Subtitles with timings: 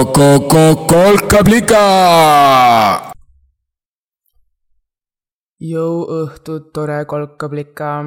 [0.00, 1.84] Kolkablika.
[5.60, 8.04] jõuõhtut, tore kolkablika.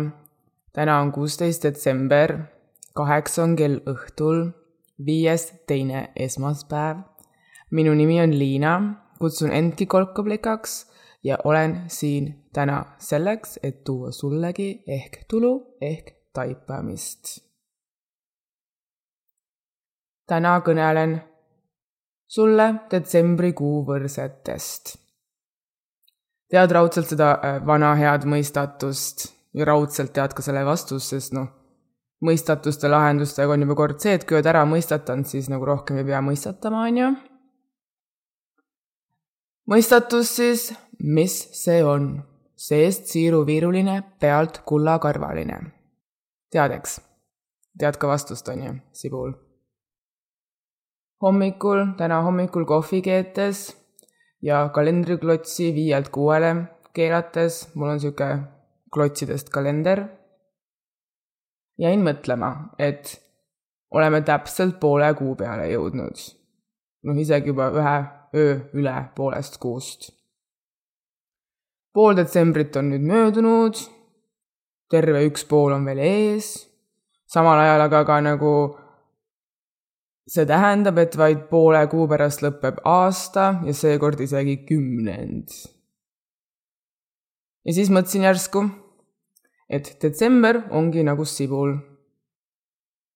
[0.73, 2.37] täna on kuusteist detsember,
[2.97, 4.51] kaheksa on kell õhtul,
[5.05, 6.97] viies teine esmaspäev.
[7.71, 10.91] minu nimi on Liina, kutsun endki kolkablikaks
[11.23, 17.43] ja olen siin täna selleks, et tuua sullegi ehk tulu ehk taipamist
[20.27, 21.32] täna kõnelen
[22.33, 24.95] sulle detsembrikuu võrsetest.
[26.53, 31.47] tead raudselt seda äh, vana head mõistatust ja raudselt tead ka selle vastust, sest noh,
[32.25, 36.09] mõistatuste lahendustega on juba kord see, et kui oled ära mõistatanud, siis nagu rohkem ei
[36.09, 37.13] pea mõistatama, on ju.
[39.75, 40.67] mõistatus siis,
[40.99, 42.13] mis see on?
[42.63, 45.57] seest siiruviiruline, pealt kullakarvaline.
[46.53, 47.01] tead, eks?
[47.77, 49.33] tead ka vastust, on ju, Sibul
[51.23, 53.65] hommikul, täna hommikul kohvi keetes
[54.41, 56.55] ja kalendriklotsi viielt kuuele
[56.93, 58.27] keerates, mul on sihuke
[58.93, 60.03] klotsidest kalender,
[61.79, 63.15] jäin mõtlema, et
[63.91, 66.19] oleme täpselt poole kuu peale jõudnud.
[67.03, 67.95] noh, isegi juba ühe
[68.35, 70.11] öö üle poolest kuust.
[71.93, 73.79] pool detsembrit on nüüd möödunud,
[74.89, 76.53] terve üks pool on veel ees,
[77.25, 78.53] samal ajal aga ka nagu
[80.27, 85.51] see tähendab, et vaid poole kuu pärast lõpeb aasta ja seekord isegi kümnend.
[87.65, 88.63] ja siis mõtlesin järsku,
[89.69, 91.75] et detsember ongi nagu sibul.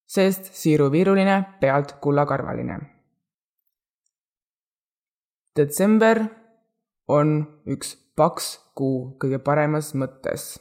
[0.07, 2.79] seest siiruviiruline, pealt kullakarvaline.
[5.55, 6.25] detsember
[7.07, 10.59] on üks paks kuu kõige paremas mõttes.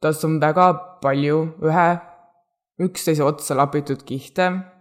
[0.00, 0.72] tas on väga
[1.02, 1.88] palju ühe
[2.80, 4.77] üksteise otsa lapitud kihte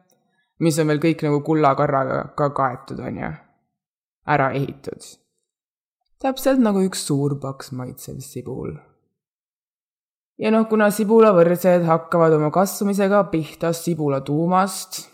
[0.60, 3.32] mis on veel kõik nagu kullakarraga ka kaetud, on ju,
[4.28, 5.02] ära ehitud.
[6.22, 8.74] täpselt nagu üks suur paks maitsev sibul.
[10.38, 15.08] ja noh, kuna sibulavõrsed hakkavad oma kasvamisega pihta sibula tuumast,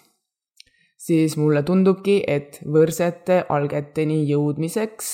[0.98, 5.10] siis mulle tundubki, et võrsete algeteni jõudmiseks,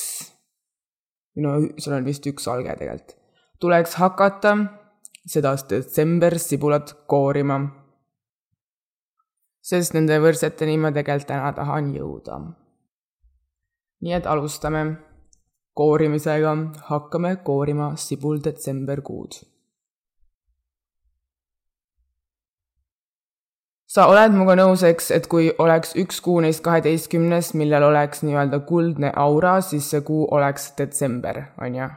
[1.41, 3.17] no seal on vist üks alge tegelikult,
[3.59, 4.55] tuleks hakata
[5.29, 7.59] seda detsembers sibulat koorima
[9.69, 12.39] sest nende võrdseteni ma tegelikult täna tahan jõuda.
[14.01, 14.83] nii et alustame
[15.75, 16.55] koorimisega,
[16.89, 19.41] hakkame koorima sibul detsemberkuud.
[23.89, 28.59] sa oled minuga nõus, eks, et kui oleks üks kuu neist kaheteistkümnest, millel oleks nii-öelda
[28.69, 31.87] kuldne aura, siis see kuu oleks detsember, on ju?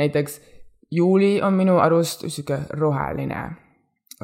[0.00, 0.40] näiteks
[0.90, 3.42] juuli on minu arust niisugune roheline,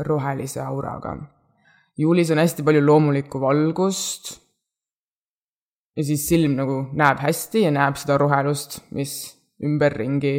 [0.09, 1.19] rohelise auraga
[1.99, 4.39] juulis on hästi palju loomulikku valgust.
[5.97, 9.15] ja siis silm nagu näeb hästi ja näeb seda rohelust, mis
[9.65, 10.35] ümberringi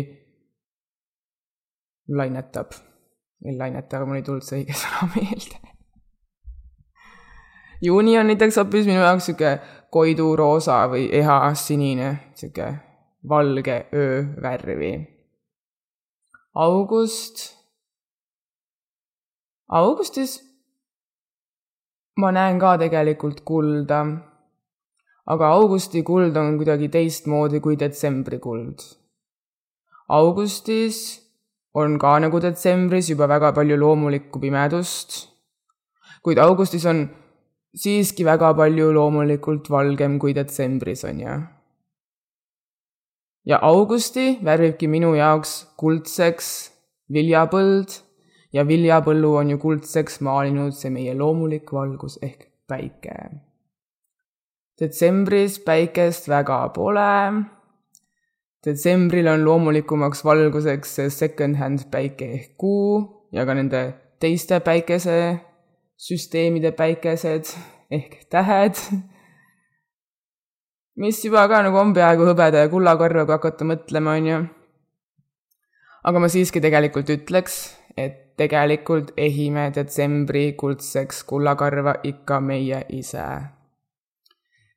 [2.07, 2.71] lainetab.
[3.45, 5.59] ei laineta, aga mul ei tulnud see õige sõna meelde.
[7.81, 9.53] juuni on näiteks hoopis minu jaoks sihuke
[9.91, 12.73] koiduroosa või eha sinine, sihuke
[13.29, 14.93] valge öövärvi.
[16.55, 17.49] august.
[19.67, 20.39] augustis
[22.21, 23.99] ma näen ka tegelikult kulda.
[25.33, 28.79] aga augusti kuld on kuidagi teistmoodi kui detsembri kuld.
[30.19, 30.97] augustis
[31.81, 35.09] on ka nagu detsembris juba väga palju loomulikku pimedust,
[36.23, 36.99] kuid augustis on
[37.81, 41.37] siiski väga palju loomulikult valgem kui detsembris, on ju.
[43.49, 46.47] ja augusti värvibki minu jaoks kuldseks
[47.13, 48.08] viljapõld
[48.53, 53.15] ja viljapõllu on ju kuldseks maalinud see meie loomulik valgus ehk päike.
[54.79, 57.33] detsembris päikest väga pole.
[58.65, 67.45] detsembril on loomulikumaks valguseks see second-hand päike ehk kuu ja ka nende teiste päikesesüsteemide päikesed
[67.91, 68.75] ehk tähed,
[70.99, 74.39] mis juba ka nagu on peaaegu hõbeda ja kullakorva, kui hakata mõtlema, on ju.
[76.09, 77.59] aga ma siiski tegelikult ütleks,
[77.97, 83.25] et tegelikult ehime detsembri kuldseks kullakarva ikka meie ise.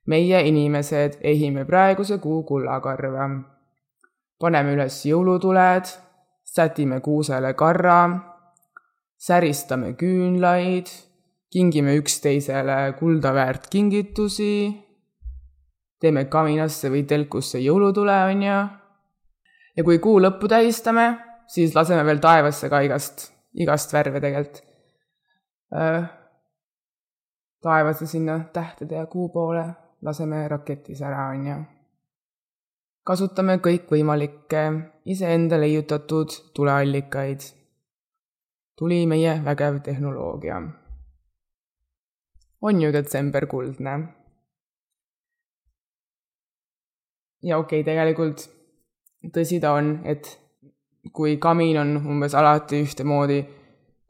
[0.05, 3.29] meie inimesed ehime praeguse kuu kullakarva.
[4.39, 5.87] paneme üles jõulutuled,
[6.43, 7.99] sätime kuusele karra,
[9.17, 10.91] säristame küünlaid,
[11.51, 14.73] kingime üksteisele kulda väärt kingitusi,
[16.01, 18.63] teeme kaminasse või telkusse jõulutule, on ju.
[19.77, 21.13] ja kui kuu lõppu tähistame,
[21.47, 24.63] siis laseme veel taevasse ka igast igast värve tegelikult.
[25.75, 26.09] Äh,
[27.61, 29.65] taevasse sinna tähtede ja kuu poole,
[30.01, 31.57] laseme raketis ära, on ju.
[33.03, 34.61] kasutame kõikvõimalikke
[35.05, 37.41] iseenda leiutatud tuleallikaid.
[38.75, 40.61] tuli meie vägev tehnoloogia.
[42.61, 43.97] on ju detsember kuldne?
[47.43, 48.49] ja okei okay,, tegelikult
[49.35, 50.42] tõsi ta on, et
[51.11, 53.41] kui kamin on umbes alati ühtemoodi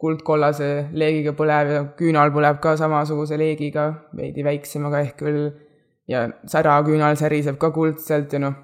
[0.03, 0.69] kuldkollase
[0.99, 5.47] leegiga põlev ja küünal põleb ka samasuguse leegiga, veidi väiksemaga ehk küll,
[6.11, 8.57] ja säraküünal säriseb ka kuldselt ja noh,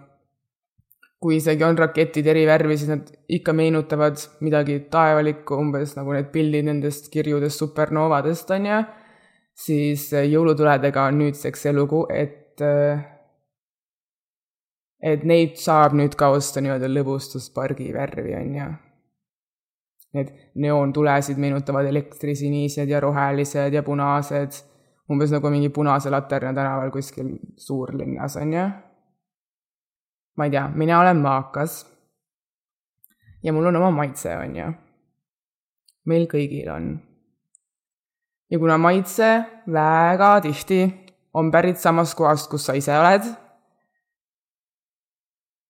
[1.20, 3.08] kui isegi on raketid eri värvi, siis nad
[3.40, 8.82] ikka meenutavad midagi taevalikku, umbes nagu need pildid nendest kirjudest supernoovadest, on ju,
[9.68, 12.64] siis jõulutuledega on nüüdseks see lugu, et
[15.04, 18.70] et neid saab nüüd ka osta nii-öelda lõbustuspargi värvi, on ju
[20.10, 24.56] Need neoontulesid meenutavad elektrisinised ja rohelised ja punased,
[25.10, 28.64] umbes nagu mingi Punase laterna tänaval kuskil suurlinnas, on ju.
[30.38, 31.86] ma ei tea, mina olen maakas.
[33.44, 34.72] ja mul on oma maitse, on ju.
[36.06, 36.90] meil kõigil on.
[38.50, 40.82] ja kuna maitse väga tihti
[41.34, 43.30] on pärit samast kohast, kus sa ise oled,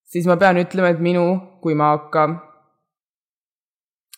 [0.09, 1.25] siis ma pean ütlema, et minu
[1.61, 2.27] kui maaka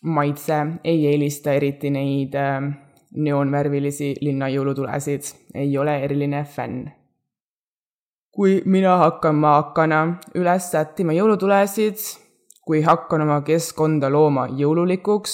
[0.01, 2.71] maitse ei eelista eriti neid äh,
[3.11, 6.89] neoonvärvilisi linna jõulutulesid, ei ole eriline fänn.
[8.31, 9.97] kui mina hakkan maakana
[10.39, 11.97] üles sättima jõulutulesid,
[12.63, 15.33] kui hakkan oma keskkonda looma jõululikuks,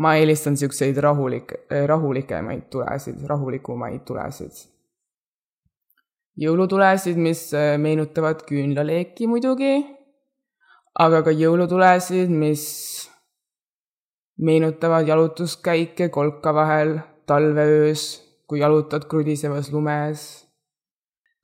[0.00, 1.52] ma eelistan niisuguseid rahulik,
[1.86, 4.75] rahulikemaid tulesid, rahulikumaid tulesid.
[6.40, 9.74] Jõulutulesid, mis äh, meenutavad küünlaleeki muidugi,
[11.00, 12.64] aga ka jõulutulesid, mis
[14.36, 18.06] meenutavad jalutuskäike kolka vahel talveöös,
[18.46, 20.46] kui jalutad krudisevas lumes.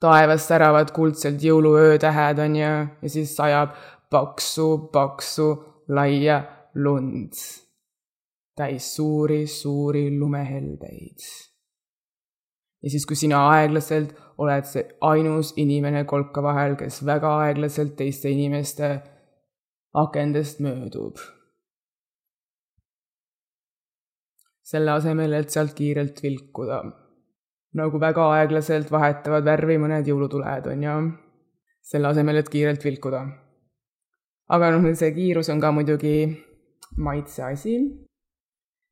[0.03, 2.71] taevas säravad kuldselt jõuluöötähed, on ju,
[3.03, 3.77] ja siis sajab
[4.11, 5.47] paksu, paksu,
[5.89, 6.41] laia
[6.75, 7.39] lund,
[8.57, 11.23] täis suuri, suuri lumehelbeid.
[12.83, 18.31] ja siis, kui sina aeglaselt oled see ainus inimene kolka vahel, kes väga aeglaselt teiste
[18.31, 18.91] inimeste
[19.93, 21.21] akendest möödub
[24.73, 26.83] selle asemel, et sealt kiirelt vilkuda.
[27.73, 30.97] nagu väga aeglaselt vahetavad värvi mõned jõulutuled, on ju,
[31.91, 33.23] selle asemel, et kiirelt vilkuda.
[34.55, 36.17] aga noh, see kiirus on ka muidugi
[36.97, 37.77] maitse asi.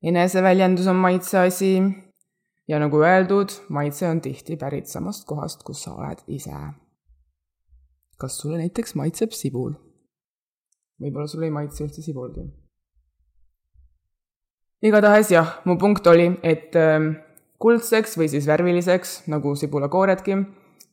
[0.03, 1.73] eneseväljendus on maitse asi
[2.69, 6.57] ja nagu öeldud, maitse on tihti pärit samast kohast, kus sa oled ise.
[8.21, 9.73] kas sulle näiteks maitseb sibul?
[11.01, 12.51] võib-olla sulle ei maitse üldse sibulgi
[14.83, 17.13] igatahes jah, mu punkt oli, et ähm,
[17.61, 20.37] kuldseks või siis värviliseks, nagu sibulakooredki,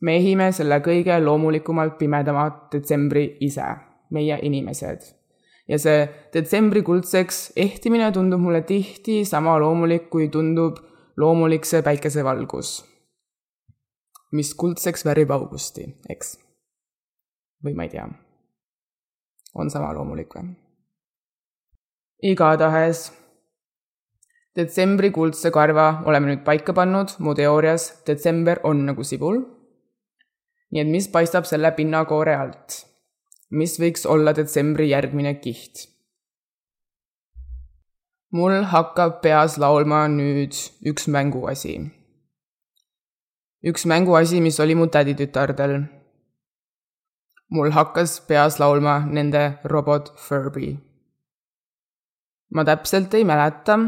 [0.04, 3.68] me ehime selle kõige loomulikumalt pimedama detsembri ise,
[4.14, 5.14] meie inimesed.
[5.68, 10.78] ja see detsembri kuldseks ehtimine tundub mulle tihti sama loomulik, kui tundub
[11.18, 12.72] loomulik see päikesevalgus,
[14.38, 16.36] mis kuldseks värvib augusti, eks?
[17.64, 18.04] või ma ei tea,
[19.58, 20.52] on sama loomulik või?
[22.22, 23.08] igatahes
[24.58, 29.42] detsembri kuldse karva oleme nüüd paika pannud, mu teoorias detsember on nagu sibul.
[30.70, 32.82] nii et mis paistab selle pinnakoore alt?
[33.50, 35.88] mis võiks olla detsembri järgmine kiht?
[38.32, 40.54] Mul hakkab peas laulma nüüd
[40.90, 41.74] üks mänguasi.
[43.68, 45.74] üks mänguasi, mis oli mu täditütardel.
[47.50, 50.76] mul hakkas peas laulma nende robot Furby.
[52.54, 53.78] ma täpselt ei mäleta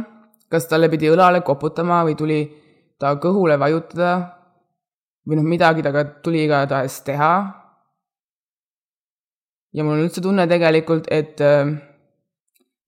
[0.50, 2.40] kas talle pidi õlale koputama või tuli
[2.98, 4.10] ta kõhule vajutada
[5.26, 7.32] või noh, midagi temaga tuli igatahes teha.
[9.72, 11.70] ja mul on üldse tunne tegelikult, et äh,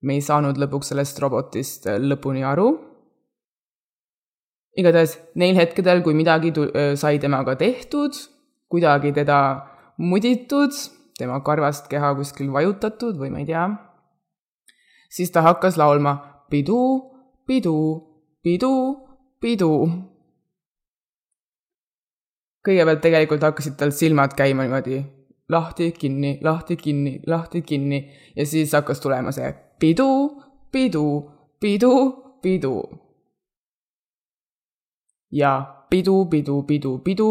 [0.03, 2.71] me ei saanud lõpuks sellest robotist äh, lõpuni aru.
[4.77, 8.17] igatahes neil hetkedel, kui midagi äh, sai temaga tehtud,
[8.73, 9.39] kuidagi teda
[9.99, 10.73] muditud,
[11.19, 13.69] tema karvast keha kuskil vajutatud või ma ei tea,
[15.13, 16.17] siis ta hakkas laulma
[16.51, 17.13] pidu
[17.47, 17.77] pidu,
[18.43, 18.73] pidu,
[19.41, 19.73] pidu.
[22.63, 25.01] kõigepealt tegelikult hakkasid tal silmad käima niimoodi
[25.51, 27.99] lahti, kinni, lahti, kinni, lahti, kinni
[28.37, 29.49] ja siis hakkas tulema see
[29.83, 30.39] pidu,
[30.71, 31.07] pidu,
[31.59, 31.93] pidu,
[32.43, 32.75] pidu.
[35.31, 35.53] ja
[35.91, 37.31] pidu, pidu, pidu, pidu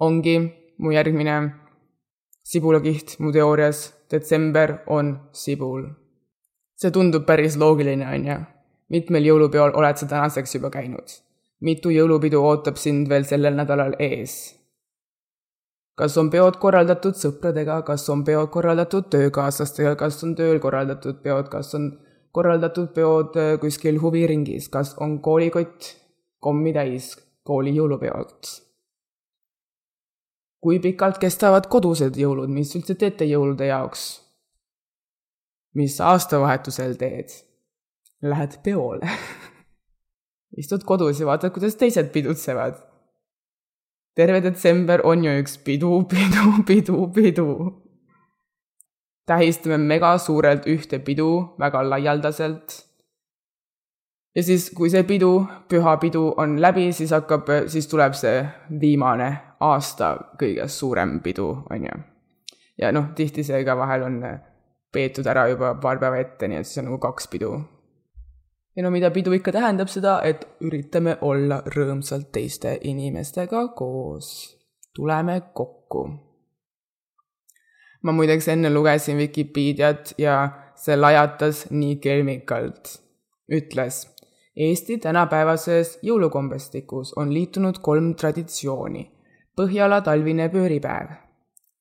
[0.00, 0.36] ongi
[0.78, 1.36] mu järgmine
[2.42, 3.94] sibulakiht mu teoorias.
[4.10, 5.82] detsember on sibul.
[6.74, 8.38] see tundub päris loogiline, on ju
[8.88, 11.08] mitmel jõulupeol oled sa tänaseks juba käinud?
[11.60, 14.57] mitu jõulupidu ootab sind veel sellel nädalal ees?
[15.98, 21.50] Kas on peod korraldatud sõpradega, kas on peod korraldatud töökaaslastega, kas on tööl korraldatud peod,
[21.50, 21.90] kas on
[22.34, 25.92] korraldatud peod äh, kuskil huviringis, kas on koolikott
[26.44, 28.54] kommi täis kooli jõulupeod?
[30.58, 34.08] kui pikalt kestavad kodused jõulud, mis üldse teete jõulude jaoks?
[35.78, 37.34] mis aastavahetusel teed?
[38.22, 39.06] Lähed peole.
[40.60, 42.87] Istud kodus ja vaatad, kuidas teised pidutsevad
[44.18, 47.46] terve detsember on ju üks pidu, pidu, pidu, pidu.
[49.26, 51.28] tähistame mega suurelt ühte pidu
[51.60, 52.84] väga laialdaselt.
[54.34, 58.42] ja siis, kui see pidu, püha pidu on läbi, siis hakkab, siis tuleb see
[58.80, 62.04] viimane aasta kõige suurem pidu, on ju.
[62.82, 64.22] ja noh, tihti see ka vahel on
[64.92, 67.54] peetud ära juba paar päeva ette, nii et siis on nagu kaks pidu
[68.78, 74.28] ja no mida pidu ikka tähendab seda, et üritame olla rõõmsalt teiste inimestega koos.
[74.94, 76.02] tuleme kokku.
[78.02, 80.34] ma muideks enne lugesin Vikipeediat ja
[80.76, 83.00] see lajatas nii kelmikalt.
[83.50, 84.06] ütles,
[84.56, 89.04] Eesti tänapäevases jõulukombestikus on liitunud kolm traditsiooni.
[89.56, 91.10] Põhjala talvine pööripäev,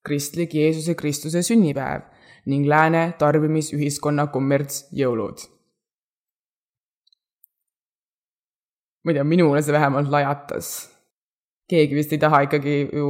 [0.05, 2.09] kristlik Jeesuse Kristuse sünnipäev
[2.45, 5.56] ning lääne tarbimisühiskonna kommertsjõulud
[9.07, 10.67] ma ei tea, minule see vähemalt lajatas.
[11.71, 13.07] keegi vist ei taha ikkagi ju,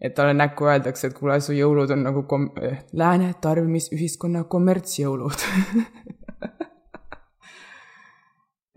[0.00, 2.52] et talle näkku öeldakse, et kuule, su jõulud on nagu kom-,
[2.94, 5.38] lääne tarbimisühiskonna kommertsjõulud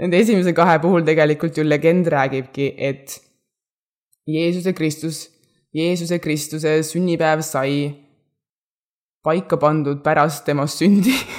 [0.01, 3.13] Nende esimese kahe puhul tegelikult ju legend räägibki, et
[4.27, 5.29] Jeesuse Kristus,
[5.73, 7.93] Jeesuse Kristuse sünnipäev sai
[9.23, 11.13] paika pandud pärast tema sündi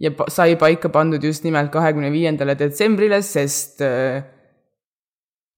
[0.00, 4.22] ja sai paika pandud just nimelt kahekümne viiendale detsembrile, sest äh,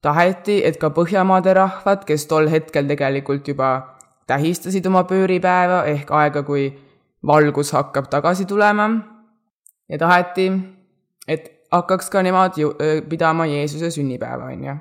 [0.02, 3.70] taheti, et ka Põhjamaade rahvad, kes tol hetkel tegelikult juba
[4.30, 6.70] tähistasid oma pööripäeva ehk aega, kui
[7.26, 8.88] valgus hakkab tagasi tulema
[9.90, 10.50] ja taheti,
[11.28, 12.73] et hakkaks ka nemad ju
[13.09, 14.78] pidama Jeesuse sünnipäeva, on ju.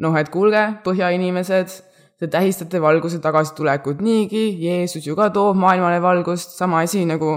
[0.00, 1.72] noh, et kuulge, põhjainimesed,
[2.20, 7.36] te tähistate valguse tagasitulekut niigi, Jeesus ju ka toob maailmale valgust, sama asi nagu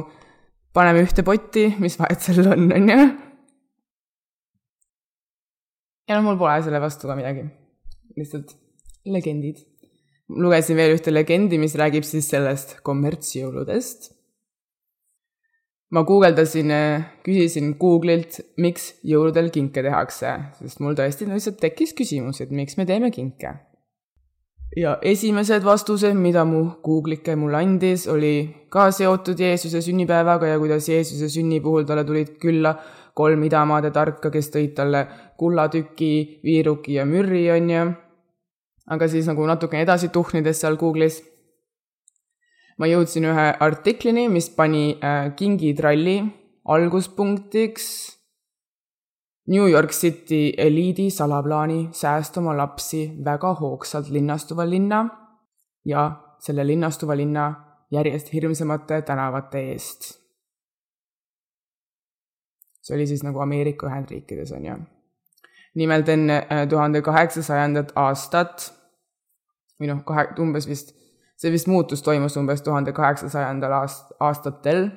[0.73, 3.03] paneme ühte potti, mis vahet seal on, on ju.
[6.09, 7.45] ja noh, mul pole selle vastu ka midagi.
[8.17, 8.55] lihtsalt
[9.05, 9.61] legendid.
[10.29, 14.11] lugesin veel ühte legendi, mis räägib siis sellest kommertsjõuludest.
[15.93, 16.73] ma guugeldasin,
[17.25, 22.89] küsisin Google'ilt, miks jõuludel kinke tehakse, sest mul tõesti lihtsalt tekkis küsimus, et miks me
[22.89, 23.53] teeme kinke
[24.77, 30.89] ja esimesed vastused, mida mu Google'ike mulle andis, oli ka seotud Jeesuse sünnipäevaga ja kuidas
[30.89, 32.75] Jeesuse sünni puhul talle tulid külla
[33.13, 35.05] kolm idamaade tarka, kes tõid talle
[35.37, 37.91] kullatüki, viiruki ja mürri, on ju.
[38.93, 41.21] aga siis nagu natukene edasi tuhnides seal Google'is,
[42.77, 46.17] ma jõudsin ühe artiklini, mis pani äh, kingitralli
[46.65, 47.85] alguspunktiks
[49.47, 55.09] New York City eliidi salaplaani säästa oma lapsi väga hoogsalt linnastuva linna
[55.85, 57.53] ja selle linnastuva linna
[57.91, 60.23] järjest hirmsamate tänavate eest.
[62.81, 64.75] see oli siis nagu Ameerika Ühendriikides, on ju.
[65.75, 68.73] nimelt enne äh, tuhande kaheksasajandat aastat
[69.79, 70.95] või noh, kahe, umbes vist,
[71.37, 74.89] see vist muutus toimus umbes tuhande kaheksasajandal aast-, aastatel.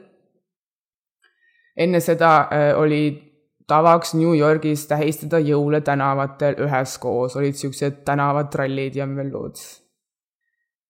[1.76, 3.25] enne seda äh, olid
[3.66, 9.58] tavaks New Yorgis tähistada jõule tänavatel üheskoos, olid siuksed tänavatrallid ja möllud.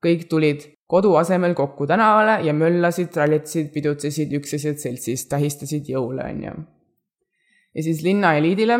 [0.06, 6.42] kõik tulid kodu asemel kokku tänavale ja möllasid, trallitasid, pidutsesid üksteised seltsis, tähistasid jõule, on
[6.45, 6.54] ju.
[7.75, 8.78] ja siis linna eliidile,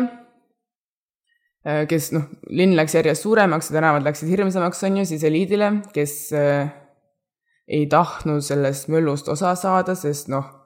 [1.67, 5.71] äh, kes noh, linn läks järjest suuremaks ja tänavad läksid hirmsamaks, on ju, siis eliidile,
[5.93, 6.69] kes äh,
[7.67, 10.56] ei tahtnud sellest möllust osa saada, sest noh,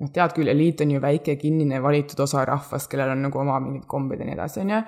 [0.00, 3.60] noh, tead küll, eliit on ju väike kinnine valitud osa rahvast, kellel on nagu oma
[3.62, 4.80] mingid kombed ja nii edasi, on ju.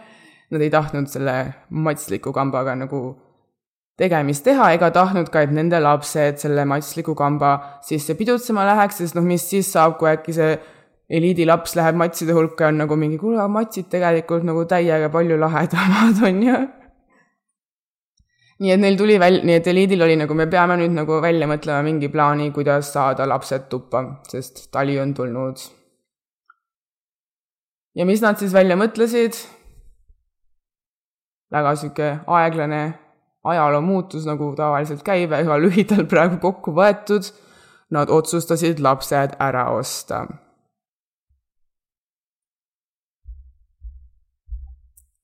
[0.55, 1.37] Nad ei tahtnud selle
[1.75, 3.01] matsliku kambaga nagu
[3.99, 9.19] tegemist teha ega tahtnud ka, et nende lapsed selle matsliku kamba sisse pidutsema läheks, sest
[9.19, 10.55] noh, mis siis saab, kui äkki see
[11.19, 15.39] eliidi laps läheb matside hulka ja on nagu mingi, kuule, matsid tegelikult nagu täiega palju
[15.41, 16.59] lahedamad, on ju
[18.63, 21.49] nii et neil tuli väl-, nii et eliidil oli nagu, me peame nüüd nagu välja
[21.51, 25.65] mõtlema mingi plaani, kuidas saada lapsed tuppa, sest tali on tulnud.
[27.97, 29.37] ja mis nad siis välja mõtlesid?
[31.53, 32.83] väga sihuke aeglane
[33.47, 37.29] ajaloo muutus, nagu tavaliselt käib, väga lühidalt praegu kokku võetud.
[37.95, 40.25] Nad otsustasid lapsed ära osta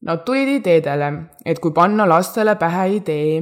[0.03, 1.09] Nad tulid ideedele,
[1.47, 3.37] et kui panna lastele pähe idee,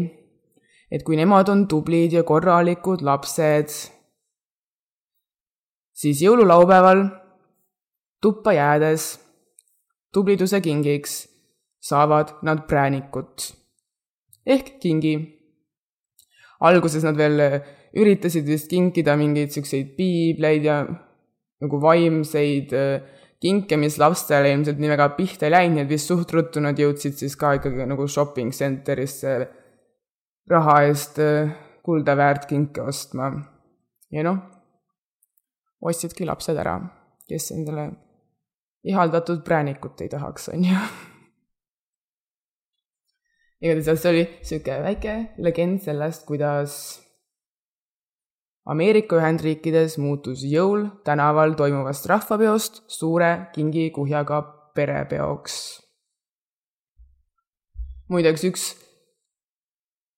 [0.93, 3.73] et kui nemad on tublid ja korralikud lapsed,
[5.97, 7.07] siis jõululaupäeval
[8.21, 9.14] tuppa jäädes
[10.12, 11.23] tubliduse kingiks
[11.81, 13.55] saavad nad präänikut
[14.47, 15.14] ehk kingi.
[16.61, 17.40] alguses nad veel
[17.97, 20.83] üritasid vist kinkida mingeid siukseid piibleid ja
[21.61, 23.00] nagu vaimseid äh,
[23.40, 26.78] kinke, mis lastele ilmselt nii väga pihta ei läinud, nii et vist suht ruttu nad
[26.78, 29.37] jõudsid siis ka ikkagi nagu shopping center'isse
[30.50, 31.52] raha eest äh,
[31.87, 33.30] kulda väärt kinke ostma.
[34.11, 34.38] ja noh,
[35.80, 36.76] ostsidki lapsed ära,
[37.28, 37.90] kes endale
[38.85, 40.76] ihaldatud präänikut ei tahaks, on ju.
[43.64, 46.76] igatahes see oli sihuke väike legend sellest, kuidas
[48.69, 54.43] Ameerika Ühendriikides muutus jõul tänaval toimuvast rahvapeost suure kingikuhjaga
[54.76, 55.57] perepeoks.
[58.11, 58.62] muideks üks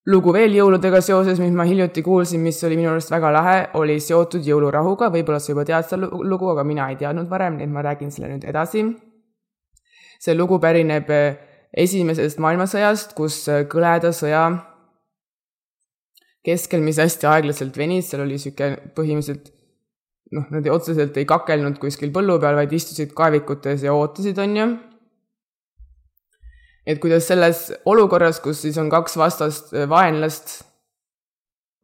[0.06, 4.00] lugu veel jõuludega seoses, mis ma hiljuti kuulsin, mis oli minu arust väga lahe, oli
[4.00, 7.72] seotud jõulurahuga, võib-olla sa juba tead seda lugu, aga mina ei teadnud varem, nii et
[7.72, 8.84] ma räägin selle nüüd edasi.
[10.22, 11.08] see lugu pärineb
[11.76, 14.71] esimesest maailmasõjast, kus kõleda sõja
[16.46, 19.52] keskel, mis hästi aeglaselt venis, seal oli niisugune põhimõtteliselt
[20.36, 24.68] noh, nad otseselt ei kakelnud kuskil põllu peal, vaid istusid kaevikutes ja ootasid, on ju.
[26.86, 30.62] et kuidas selles olukorras, kus siis on kaks vastast äh, vaenlast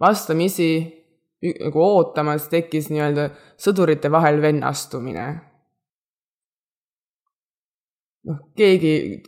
[0.00, 0.70] vastamisi
[1.42, 3.28] nagu ootamas, tekkis nii-öelda
[3.60, 5.26] sõdurite vahel vennastumine.
[8.28, 9.22] noh, keegi,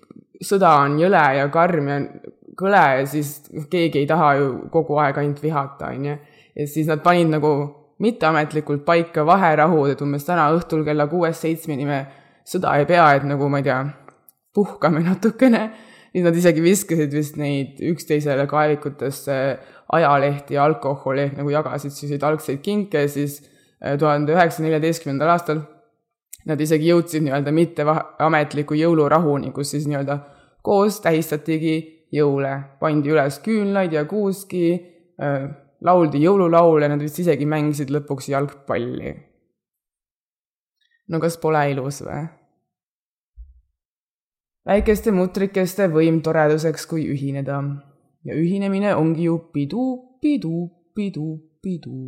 [0.44, 2.00] sõda on jõle ja karm ja
[2.60, 3.38] kõle ja siis
[3.70, 6.16] keegi ei taha ju kogu aeg ainult vihata, on ju.
[6.56, 7.52] ja siis nad panid nagu
[8.00, 12.00] mitteametlikult paika vaherahud, et umbes täna õhtul kella kuuest-seitsmeni me
[12.48, 13.80] sõda ei pea, et nagu ma ei tea,
[14.54, 15.70] puhkame natukene.
[16.12, 19.36] siis nad isegi viskasid vist neid üksteisele kaevikutesse
[19.92, 23.42] ajalehti ja alkoholi ehk nagu jagasid selliseid algseid kinke, siis
[23.84, 25.62] äh, tuhande üheksasaja neljateistkümnendal aastal
[26.48, 30.18] nad isegi jõudsid nii-öelda mitteametliku jõulurahuni, kus siis nii-öelda
[30.66, 34.64] koos tähistatigi jõule, pandi üles küünlaid ja kuuski
[35.20, 35.48] äh,,
[35.80, 39.14] lauldi jõululaule, nad vist isegi mängisid lõpuks jalgpalli.
[41.08, 42.26] no kas pole ilus või?
[44.66, 47.60] väikeste mutrikeste võim toreduseks, kui ühineda.
[48.24, 52.00] ja ühinemine ongi ju pidu, pidu, pidu, pidu.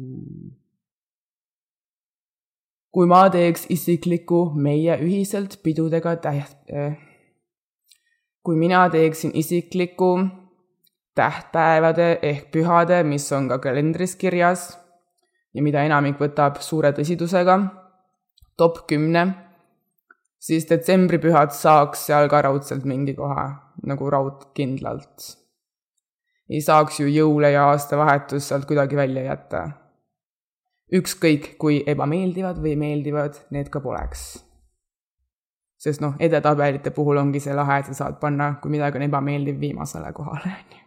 [2.93, 6.99] kui ma teeks isikliku meie ühiselt pidudega täht- äh,,
[8.43, 10.19] kui mina teeksin isikliku
[11.15, 14.73] tähtpäevade ehk pühade, mis on ka kalendris kirjas
[15.55, 17.59] ja mida enamik võtab suure tõsidusega,
[18.57, 19.27] top kümne,
[20.41, 23.47] siis detsembripühad saaks seal ka raudselt mingi koha,
[23.87, 25.37] nagu raudkindlalt.
[26.53, 29.69] ei saaks ju jõule ja aastavahetust sealt kuidagi välja jätta.
[30.93, 34.52] ükskõik, kui ebameeldivad või meeldivad need ka poleks
[35.83, 39.59] sest noh, edetabelite puhul ongi see lahe, et sa saad panna, kui midagi on ebameeldiv,
[39.61, 40.81] viimasele kohale, on ju.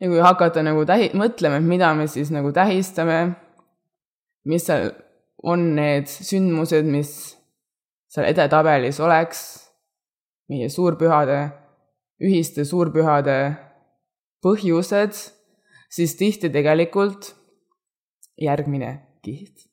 [0.00, 3.20] ja kui hakata nagu tähi-, mõtlema, et mida me siis nagu tähistame,
[4.48, 4.92] mis seal
[5.44, 7.14] on need sündmused, mis
[8.12, 9.42] seal edetabelis oleks,
[10.52, 11.40] meie suurpühade,
[12.20, 13.38] ühiste suurpühade
[14.44, 15.16] põhjused,
[15.92, 17.32] siis tihti tegelikult
[18.40, 19.69] järgmine kiht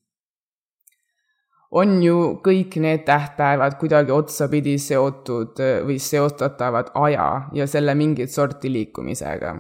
[1.71, 8.31] on ju kõik need tähtpäevad kuidagi otsapidi seotud äh, või seostatavad aja ja selle mingit
[8.31, 9.55] sorti liikumisega.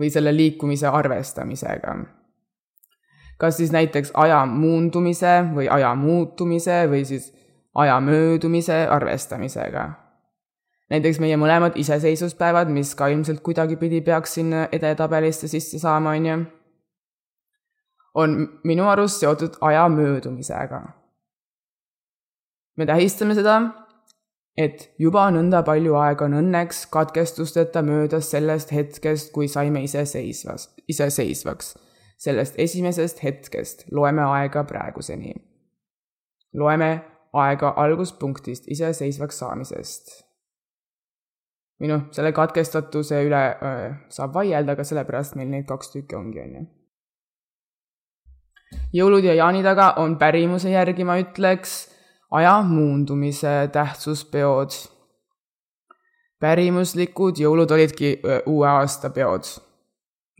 [0.00, 1.96] või selle liikumise arvestamisega.
[3.38, 7.32] kas siis näiteks aja muundumise või aja muutumise või siis
[7.74, 9.90] aja möödumise arvestamisega.
[10.90, 16.44] näiteks meie mõlemad iseseisvuspäevad, mis ka ilmselt kuidagipidi peaks sinna edetabelisse sisse saama, on ju
[18.14, 20.82] on minu arust seotud aja möödumisega.
[22.76, 23.60] me tähistame seda,
[24.56, 31.78] et juba nõnda palju aega on õnneks katkestusteta möödas sellest hetkest, kui saime iseseisvas, iseseisvaks.
[32.20, 35.34] sellest esimesest hetkest loeme aega praeguseni.
[36.54, 40.10] loeme aega alguspunktist iseseisvaks saamisest.
[41.80, 46.40] või noh, selle katkestatuse üle öö, saab vaielda, aga sellepärast meil neid kaks tükki ongi,
[46.40, 46.66] on ju
[48.92, 51.90] jõulud ja jaanitaga on pärimuse järgi, ma ütleks,
[52.30, 54.70] aja muundumise tähtsuspeod.
[56.40, 59.44] pärimuslikud jõulud olidki uue aasta peod.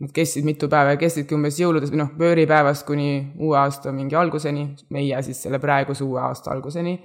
[0.01, 4.15] Nad kestsid mitu päeva ja kestsidki umbes jõuludes või noh, pööripäevast kuni uue aasta mingi
[4.15, 6.95] alguseni, meie siis selle praeguse uue aasta alguseni,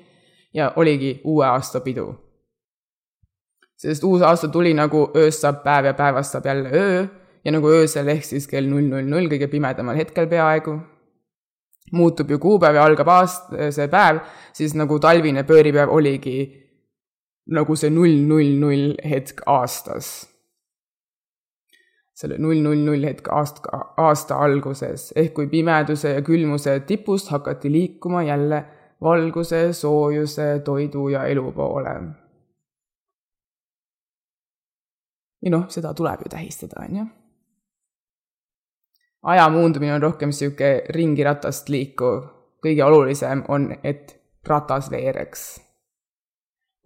[0.54, 2.14] ja oligi uue aasta pidu.
[3.76, 7.06] sest uus aasta tuli nagu ööst saab päev ja päevast saab jälle öö
[7.44, 10.78] ja nagu öösel ehk siis kell null null null kõige pimedamal hetkel peaaegu,
[11.92, 14.22] muutub ju kuupäev ja algab aast-, see päev,
[14.56, 16.38] siis nagu talvine pööripäev oligi
[17.54, 20.08] nagu see null null null hetk aastas
[22.16, 27.70] selle null null null hetk aasta, aasta alguses, ehk kui pimeduse ja külmuse tipust hakati
[27.72, 28.62] liikuma jälle
[29.04, 31.96] valguse, soojuse, toidu ja elu poole.
[35.42, 37.06] ja noh, seda tuleb ju tähistada, on ju.
[39.26, 42.22] Aja muundumine on rohkem niisugune ringiratast liikuv,
[42.62, 44.14] kõige olulisem on, et
[44.46, 45.46] ratas veereks.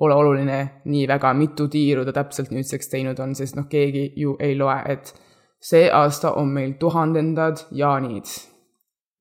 [0.01, 4.37] Pole oluline nii väga, mitu tiiru ta täpselt nüüdseks teinud on, sest noh, keegi ju
[4.41, 5.13] ei loe, et
[5.61, 8.25] see aasta on meil tuhandendad jaanid.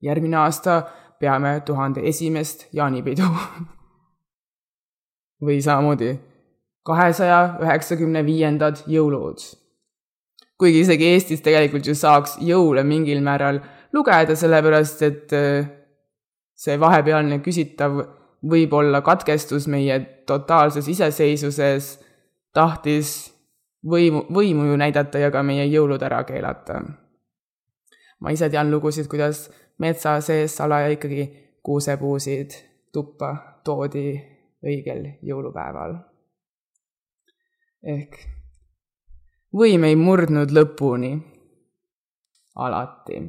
[0.02, 0.82] järgmine aasta
[1.20, 3.26] peame tuhande esimest jaanipidu
[5.44, 6.14] või samamoodi
[6.82, 9.42] kahesaja üheksakümne viiendad jõulud.
[10.60, 13.62] Kuigi isegi Eestis tegelikult ju saaks jõule mingil määral
[13.96, 15.68] lugeda, sellepärast et äh,
[16.60, 17.98] see vahepealne küsitav
[18.50, 21.90] võib-olla katkestus meie totaalses iseseisvuses
[22.56, 23.12] tahtis
[23.86, 26.80] võimu, võimu ju näidata ja ka meie jõulud ära keelata.
[28.20, 31.24] ma ise tean lugusid, kuidas metsa sees salaja ikkagi
[31.62, 32.56] kuusepuusid
[32.92, 34.20] tuppa toodi
[34.64, 35.96] õigel jõulupäeval.
[37.82, 38.39] ehk
[39.56, 41.12] võim ei murdnud lõpuni.
[42.56, 43.20] alati.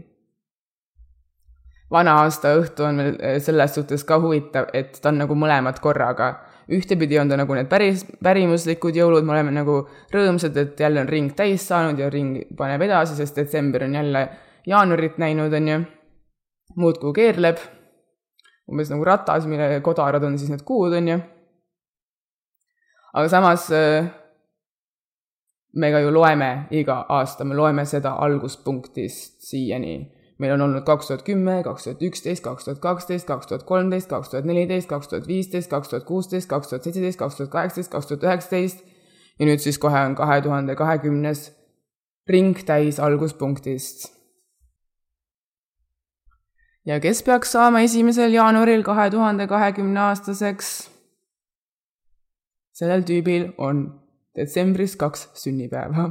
[1.91, 6.33] vana aasta õhtu on veel selles suhtes ka huvitav, et ta on nagu mõlemad korraga
[6.71, 9.81] ühtepidi on ta nagu need päris, pärimuslikud jõulud, me oleme nagu
[10.13, 14.23] rõõmsad, et jälle on ring täis saanud ja ring paneb edasi, sest detsember on jälle
[14.67, 15.81] jaanuarit näinud, on ju,
[16.79, 17.59] muudkui keerleb,
[18.71, 21.19] umbes nagu ratas, mille kodarad on siis need kuud, on ju.
[23.11, 24.07] aga samas äh,
[25.73, 31.07] me ka ju loeme iga aasta, me loeme seda alguspunktist siiani meil on olnud kaks
[31.07, 35.11] tuhat kümme, kaks tuhat üksteist, kaks tuhat kaksteist, kaks tuhat kolmteist, kaks tuhat neliteist, kaks
[35.11, 38.81] tuhat viisteist, kaks tuhat kuusteist, kaks tuhat seitseteist, kaks tuhat kaheksateist, kaks tuhat üheksateist
[39.39, 41.51] ja nüüd siis kohe on kahe tuhande kahekümnes
[42.29, 44.09] ring täis alguspunktist.
[46.85, 50.89] ja kes peaks saama esimesel jaanuaril kahe tuhande kahekümne aastaseks?
[52.73, 54.00] sellel tüübil on
[54.35, 56.09] detsembris kaks sünnipäeva.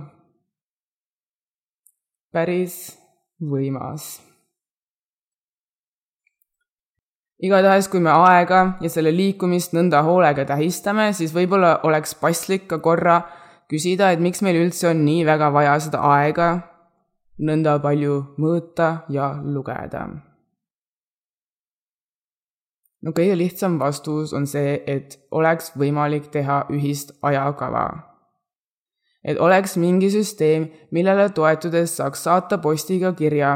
[2.32, 2.98] päris
[3.40, 4.20] võimas.
[7.40, 12.78] igatahes, kui me aega ja selle liikumist nõnda hoolega tähistame, siis võib-olla oleks paslik ka
[12.78, 13.22] korra
[13.72, 16.50] küsida, et miks meil üldse on nii väga vaja seda aega
[17.40, 20.04] nõnda palju mõõta ja lugeda.
[23.02, 28.09] no kõige lihtsam vastus on see, et oleks võimalik teha ühist ajakava
[29.24, 33.52] et oleks mingi süsteem, millele toetudes saaks saata postiga kirja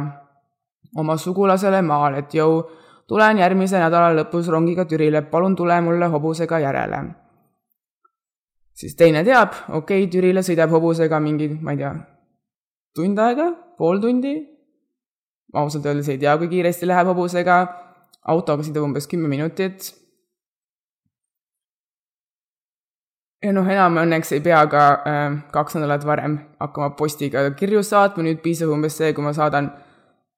[0.97, 2.63] oma sugulasele maal, et jõu,
[3.09, 7.03] tulen järgmise nädala lõpus rongiga Türile, palun tule mulle hobusega järele.
[8.75, 11.95] siis teine teab, okei okay,, Türile sõidab hobusega mingi, ma ei tea,
[12.95, 14.35] tund aega, pool tundi,
[15.55, 17.59] ausalt öeldes ei tea, kui kiiresti läheb hobusega,
[18.27, 19.93] autoga sõidab umbes kümme minutit
[23.45, 28.25] ja noh, enam õnneks ei pea ka äh, kaks nädalat varem hakkama postiga kirju saatma,
[28.25, 29.71] nüüd piisab umbes see, kui ma saadan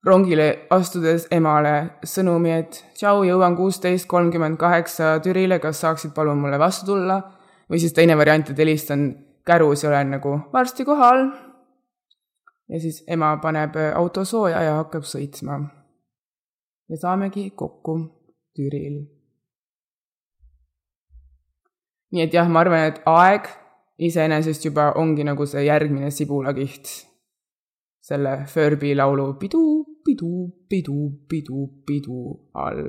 [0.06, 1.74] rongile astudes emale
[2.06, 7.22] sõnumi, et tšau, jõuan kuusteist kolmkümmend kaheksa Türile, kas saaksid palun mulle vastu tulla?
[7.66, 9.08] või siis teine variant, et helistan
[9.46, 11.24] kärus ja olen nagu varsti kohal.
[12.70, 15.58] ja siis ema paneb auto sooja ja hakkab sõitma.
[16.90, 17.98] ja saamegi kokku
[18.54, 19.15] Türil
[22.12, 23.48] nii et jah, ma arvan, et aeg
[23.98, 26.92] iseenesest juba ongi nagu see järgmine sibulakiht
[28.06, 30.32] selle Furby laulu pidu, pidu,
[30.68, 32.22] pidu, pidu, pidu
[32.54, 32.84] all.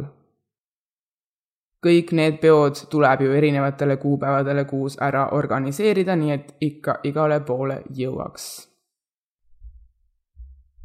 [1.85, 7.79] kõik need peod tuleb ju erinevatele kuupäevadele kuus ära organiseerida, nii et ikka igale poole
[7.99, 8.45] jõuaks.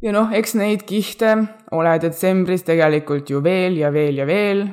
[0.03, 1.35] ja noh, eks neid kihte
[1.73, 4.67] ole detsembris tegelikult ju veel ja veel ja veel.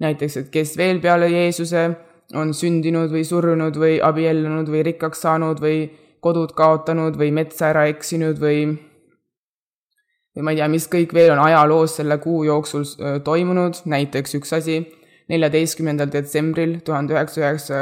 [0.00, 1.88] näiteks, et kes veel peale Jeesuse
[2.34, 5.88] on sündinud või surnud või abiellunud või rikkaks saanud või
[6.20, 8.62] kodud kaotanud või metsa ära eksinud või
[10.36, 12.84] või ma ei tea, mis kõik veel on ajaloos selle kuu jooksul
[13.26, 14.76] toimunud, näiteks üks asi,
[15.28, 17.80] neljateistkümnendal detsembril tuhande üheksasaja üheksa,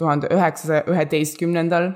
[0.00, 1.90] tuhande üheksasaja üheteistkümnendal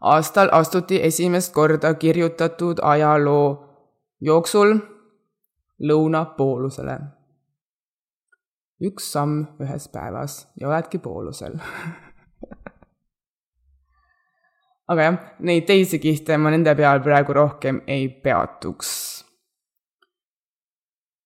[0.00, 3.48] aastal astuti esimest korda kirjutatud ajaloo
[4.20, 4.76] jooksul
[5.80, 6.98] lõunapoolusele.
[8.80, 11.56] Üks samm ühes päevas ja oledki poolusel
[14.90, 18.90] aga jah, neid teisi kihte ma nende peal praegu rohkem ei peatuks.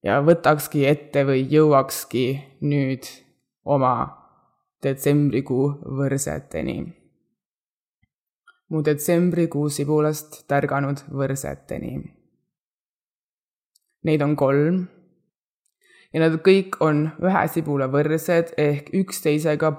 [0.06, 2.24] ja võtakski ette või jõuakski
[2.62, 3.08] nüüd
[3.64, 3.94] oma
[4.82, 5.66] detsembrikuu
[5.98, 6.78] võrseteni.
[8.70, 11.98] mu detsembrikuu sibulast tärganud võrseteni.
[14.06, 14.76] Neid on kolm
[16.14, 19.74] ja nad kõik on ühe sibula võrsed ehk üksteisega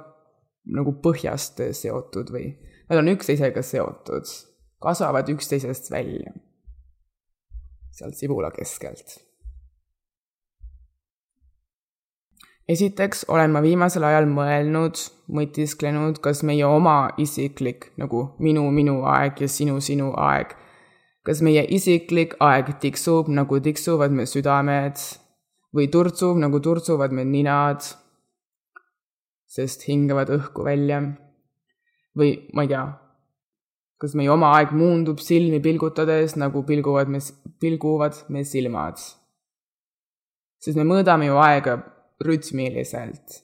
[0.71, 2.51] nagu põhjast seotud või
[2.91, 4.27] Nad on üksteisega seotud,
[4.83, 6.31] kasvavad üksteisest välja.
[7.91, 9.19] sealt sibula keskelt.
[12.67, 19.39] esiteks olen ma viimasel ajal mõelnud, mõtisklenud, kas meie oma isiklik nagu minu, minu aeg
[19.41, 20.55] ja sinu, sinu aeg,
[21.23, 24.99] kas meie isiklik aeg tiksub, nagu tiksuvad me südamed
[25.75, 27.83] või turtsub, nagu turtsuvad me ninad,
[29.51, 31.01] sest hingavad õhku välja
[32.17, 32.83] või ma ei tea,
[34.01, 37.21] kas meie oma aeg muundub silmi pilgutades, nagu pilguvad me,
[37.61, 38.99] pilguvad me silmad.
[40.61, 41.77] sest me mõõdame ju aega
[42.21, 43.41] rütmiliselt.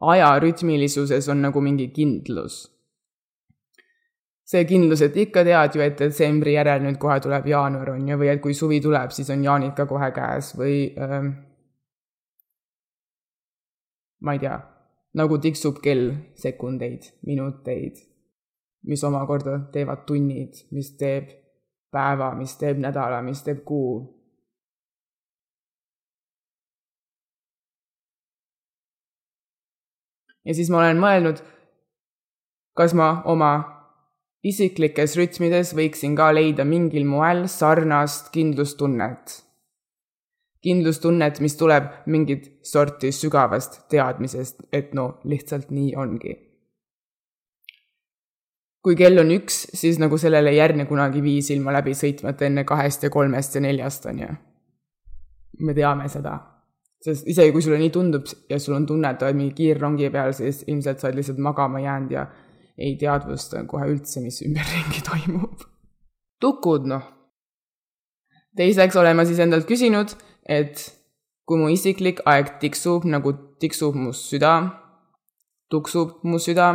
[0.00, 2.66] aja rütmilisuses on nagu mingi kindlus.
[4.48, 8.16] See kindlus, et ikka tead ju, et detsembri järel nüüd kohe tuleb jaanuar, on ju,
[8.20, 11.34] või et kui suvi tuleb, siis on jaanid ka kohe käes või ähm,
[14.24, 14.56] ma ei tea
[15.18, 18.00] nagu tiksub kell sekundeid, minuteid,
[18.88, 21.32] mis omakorda teevad tunnid, mis teeb
[21.92, 24.14] päeva, mis teeb nädala, mis teeb kuu.
[30.48, 31.40] ja siis ma olen mõelnud,
[32.72, 33.50] kas ma oma
[34.44, 39.48] isiklikes rütmides võiksin ka leida mingil moel sarnast kindlustunnet
[40.64, 46.36] kindlustunnet, mis tuleb mingit sorti sügavast teadmisest, et no lihtsalt nii ongi.
[48.82, 52.62] kui kell on üks, siis nagu sellele ei järgne kunagi viis ilma läbi sõitmata enne
[52.64, 54.28] kahest ja kolmest ja neljast, on ju.
[55.60, 56.38] me teame seda.
[57.04, 60.32] sest isegi kui sulle nii tundub ja sul on tunne, et oled mingi kiirrongi peal,
[60.32, 62.26] siis ilmselt sa oled lihtsalt magama jäänud ja
[62.78, 65.66] ei teadvusta kohe üldse, mis ümberringi toimub.
[66.40, 67.04] tukud, noh.
[68.56, 70.14] teiseks olen ma siis endalt küsinud
[70.48, 70.80] et
[71.48, 74.54] kui mu isiklik aeg tiksub nagu tiksub mu süda,
[75.70, 76.70] tuksub mu süda,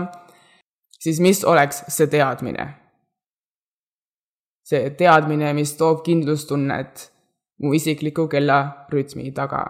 [1.02, 2.70] siis mis oleks see teadmine?
[4.63, 7.10] see teadmine, mis toob kindlustunnet
[7.60, 9.63] mu isikliku kellarütmi taga.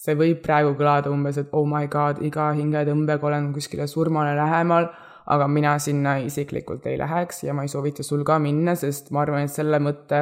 [0.00, 4.88] See võib praegu kõlada umbes, et oh my god, iga hingetõmbega olen kuskile surmale lähemal
[5.30, 9.22] aga mina sinna isiklikult ei läheks ja ma ei soovita sul ka minna, sest ma
[9.22, 10.20] arvan, et selle mõtte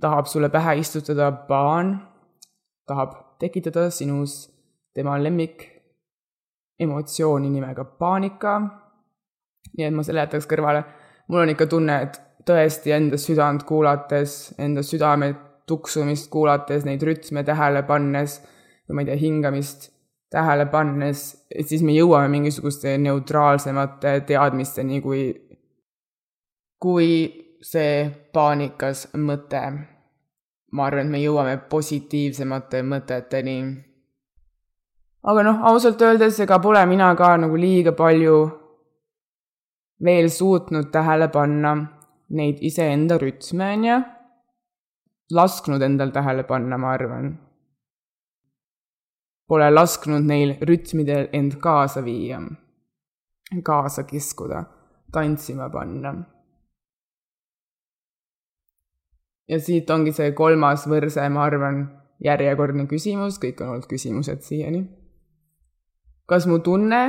[0.00, 1.94] tahab sulle pähe istutada paan,
[2.88, 4.48] tahab tekitada sinus
[4.94, 5.66] tema lemmik
[6.80, 8.60] emotsiooni nimega paanika.
[9.76, 10.82] nii et ma selle jätaks kõrvale.
[11.28, 15.34] mul on ikka tunne, et tõesti enda südant kuulates, enda südame
[15.68, 18.40] tuksumist kuulates, neid rütme tähele pannes,
[18.88, 19.90] või ma ei tea, hingamist
[20.32, 25.22] tähele pannes, et siis me jõuame mingisuguste neutraalsemate teadmisteni, kui,
[26.80, 27.10] kui
[27.64, 29.62] see paanikas mõte.
[30.72, 33.58] ma arvan, et me jõuame positiivsemate mõteteni.
[35.22, 38.36] aga noh, ausalt öeldes, ega pole mina ka nagu liiga palju
[40.04, 41.74] veel suutnud tähele panna
[42.28, 43.98] neid iseenda rütme, on ju.
[45.34, 47.36] Lasknud endal tähele panna, ma arvan
[49.48, 52.40] pole lasknud neil rütmidel end kaasa viia,
[53.64, 54.64] kaasa kiskuda,
[55.12, 56.14] tantsima panna.
[59.48, 61.86] ja siit ongi see kolmas võrse, ma arvan,
[62.24, 64.82] järjekordne küsimus, kõik on olnud küsimused siiani.
[66.28, 67.02] kas mu tunne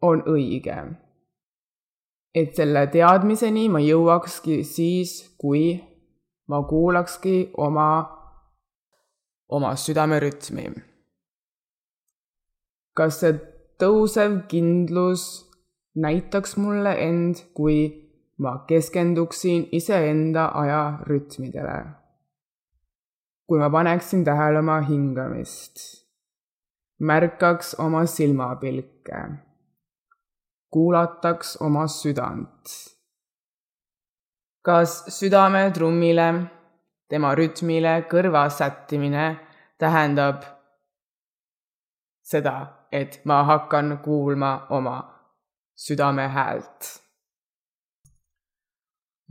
[0.00, 0.78] on õige?
[2.34, 5.76] et selle teadmiseni ma jõuakski siis, kui
[6.48, 7.88] ma kuulakski oma
[9.48, 10.64] oma südamerütmi.
[12.94, 13.36] kas see
[13.78, 15.24] tõusev kindlus
[15.94, 17.78] näitaks mulle end, kui
[18.42, 21.78] ma keskenduksin iseenda ajarütmidele?
[23.48, 25.80] kui ma paneksin tähele oma hingamist,
[27.00, 29.20] märkaks oma silmapilke,
[30.70, 32.74] kuulataks oma südant.
[34.68, 36.24] Kas südametrummile
[37.08, 39.28] tema rütmile kõrva sättimine
[39.80, 40.42] tähendab
[42.20, 42.56] seda,
[42.92, 44.98] et ma hakkan kuulma oma
[45.86, 46.88] südame häält.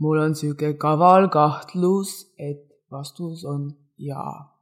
[0.02, 4.58] mul on sihuke kaval kahtlus, et vastus on jaa.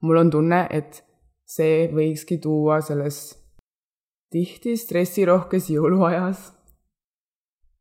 [0.00, 1.02] mul on tunne, et
[1.44, 3.45] see võikski tuua selles
[4.36, 6.50] tihti stressirohkes jõuluajas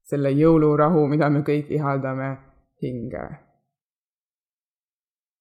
[0.05, 2.29] selle jõulurahu, mida me kõik ihaldame
[2.83, 3.25] hinge.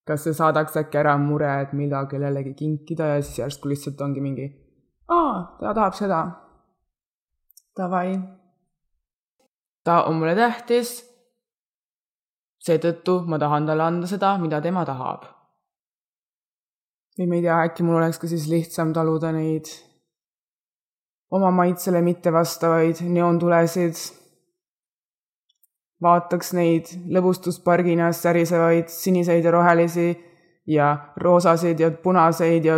[0.05, 4.20] kas see saadaks äkki ära mure, et mida kellelegi kinkida ja siis järsku lihtsalt ongi
[4.20, 4.48] mingi,
[5.09, 6.20] aa, ta tahab seda.
[7.77, 8.18] Davai.
[9.85, 10.96] ta on mulle tähtis.
[12.64, 15.24] seetõttu ma tahan talle anda seda, mida tema tahab
[17.18, 19.68] või ma ei tea, äkki mul oleks ka siis lihtsam taluda neid
[21.34, 23.94] oma maitsele mittevastavaid neoontulesid.
[26.02, 30.08] vaataks neid lõbustuspargina särisevaid siniseid ja rohelisi
[30.66, 32.74] ja roosasid ja punaseid ja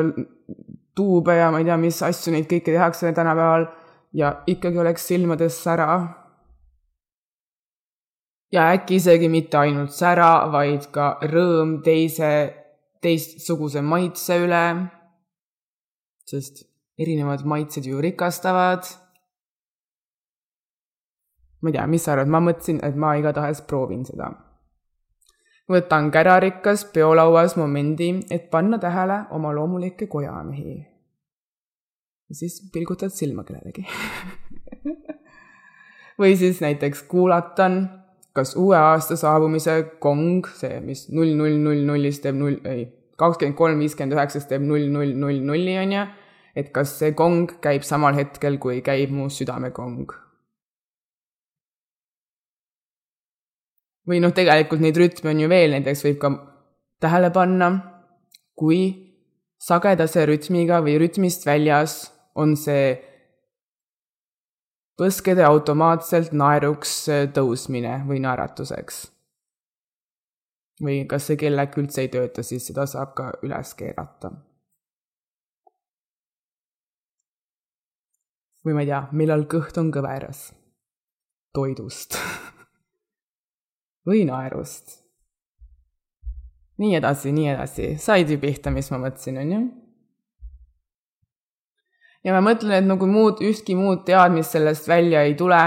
[0.96, 3.66] tuube ja ma ei tea, mis asju neid kõiki tehakse tänapäeval
[4.14, 5.88] ja ikkagi oleks silmades sära.
[8.52, 12.30] ja äkki isegi mitte ainult sära, vaid ka rõõm teise
[13.02, 14.64] teistsuguse maitse üle,
[16.30, 16.64] sest
[16.98, 18.82] erinevad maitsed ju rikastavad.
[21.62, 24.30] ma ei tea, mis sa arvad, ma mõtlesin, et ma igatahes proovin seda.
[25.68, 30.76] võtan kärarikas peolauas momendi, et panna tähele oma loomulikke kojamehi.
[32.28, 33.86] ja siis pilgutad silma kellelegi
[36.20, 38.04] või siis näiteks kuulatan
[38.36, 42.84] kas uue aasta saabumise kong, see, mis null, null, null, nullist teeb null, ei,
[43.20, 46.02] kakskümmend kolm, viiskümmend üheksast teeb null, null, null, nulli, on ju,
[46.56, 50.22] et kas see kong käib samal hetkel, kui käib mu südamekong.
[54.06, 56.30] või noh, tegelikult neid rütme on ju veel, näiteks võib ka
[57.02, 57.70] tähele panna,
[58.54, 58.80] kui
[59.58, 61.98] sagedase rütmiga või rütmist väljas
[62.38, 62.94] on see
[64.96, 66.94] põskede automaatselt naeruks
[67.36, 69.06] tõusmine või naeratuseks.
[70.84, 74.30] või kas see kell äkki üldse ei tööta, siis seda saab ka üles keerata.
[78.66, 80.50] Või ma ei tea, millal kõht on kõveras.
[81.54, 82.18] Toidust.
[84.06, 85.00] Või naerust.
[86.78, 89.60] nii edasi, nii edasi, said ju pihta, mis ma mõtlesin, on ju
[92.26, 95.60] ja ma mõtlen, et nagu muud, ühtki muud teadmist sellest välja ei tule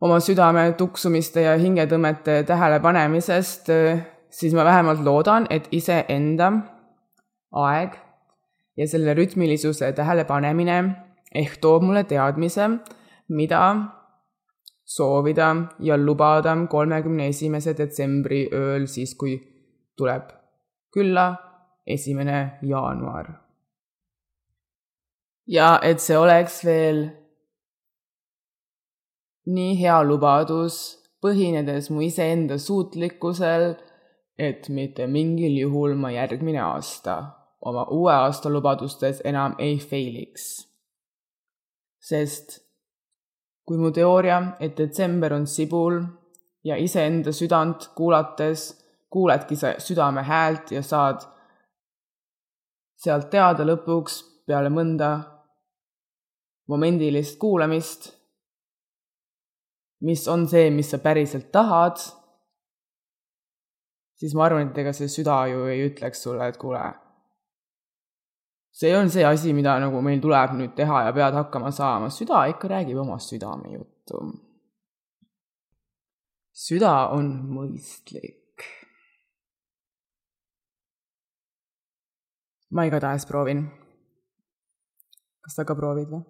[0.00, 3.70] oma südame tuksumiste ja hingetõmmete tähelepanemisest,
[4.30, 6.52] siis ma vähemalt loodan, et iseenda
[7.56, 7.96] aeg
[8.76, 10.78] ja selle rütmilisuse tähelepanemine
[11.42, 12.68] ehk toob mulle teadmise,
[13.28, 13.62] mida
[14.84, 15.48] soovida
[15.80, 19.38] ja lubada kolmekümne esimese detsembri ööl, siis kui
[19.96, 20.30] tuleb
[20.94, 21.26] külla
[21.86, 23.34] esimene jaanuar
[25.46, 27.02] ja et see oleks veel
[29.46, 30.78] nii hea lubadus,
[31.22, 33.74] põhinedes mu iseenda suutlikkusel,
[34.38, 37.16] et mitte mingil juhul ma järgmine aasta
[37.66, 40.66] oma uue aasta lubadustes enam ei failiks.
[42.06, 42.60] Sest
[43.66, 45.98] kui mu teooria, et detsember on sibul
[46.66, 48.68] ja iseenda südant kuulates
[49.10, 51.24] kuuledki sa südame häält ja saad
[52.96, 55.10] sealt teada lõpuks peale mõnda
[56.70, 58.08] momendilist kuulamist,
[60.06, 61.98] mis on see, mis sa päriselt tahad,
[64.18, 66.82] siis ma arvan, et ega see süda ju ei ütleks sulle, et kuule,
[68.76, 72.42] see on see asi, mida nagu meil tuleb nüüd teha ja pead hakkama saama, süda
[72.52, 74.20] ikka räägib oma südamejuttu.
[76.66, 78.66] süda on mõistlik.
[82.70, 83.64] ma igatahes proovin.
[85.40, 86.22] kas sa ka proovid või?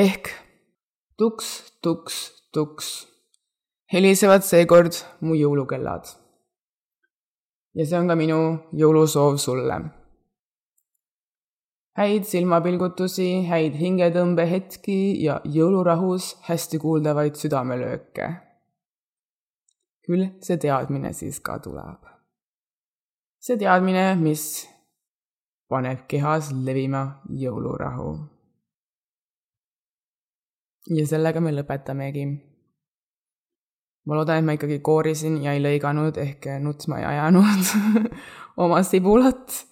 [0.00, 0.32] ehk
[1.20, 1.52] tuks,
[1.84, 2.16] tuks,
[2.56, 2.88] tuks
[3.92, 6.16] helisevad seekord mu jõulukellad.
[7.76, 8.40] ja see on ka minu
[8.72, 9.97] jõulusoov sulle.
[11.98, 18.28] Häid silmapilgutusi, häid hingetõmbehetki ja jõulurahus hästi kuuldavaid südamelööke.
[20.08, 22.06] küll see teadmine siis ka tuleb.
[23.40, 24.68] see teadmine, mis
[25.68, 28.12] paneb kehas levima jõulurahu
[30.96, 32.26] ja sellega me lõpetamegi.
[34.06, 37.72] ma loodan, et ma ikkagi koorisin ja ei lõiganud ehk nutsma ei ajanud
[38.64, 39.64] oma sibulat.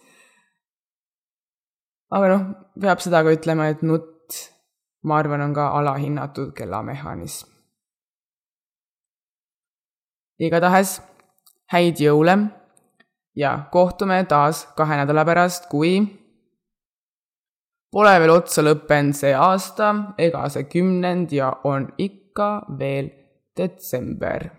[2.15, 2.45] Aga noh,
[2.81, 4.39] peab seda ka ütlema, et nutt,
[5.07, 7.53] ma arvan, on ka alahinnatud kellamehhanism.
[10.37, 10.99] igatahes
[11.73, 12.35] häid jõule
[13.37, 15.95] ja kohtume taas kahe nädala pärast, kui
[17.93, 23.09] pole veel otsa lõppenud see aasta ega see kümnend ja on ikka veel
[23.57, 24.51] detsember